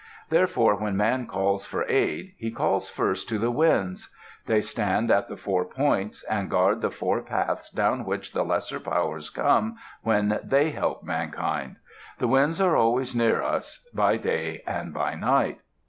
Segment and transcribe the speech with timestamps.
[0.31, 4.09] Therefore, when man calls for aid, he calls first to the Winds.
[4.47, 8.79] They stand at the four points, and guard the four paths down which the lesser
[8.79, 11.75] powers come when they help mankind.
[12.17, 15.59] The Winds are always near us, by day and by night.